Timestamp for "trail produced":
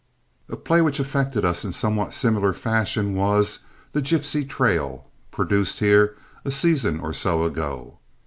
4.43-5.77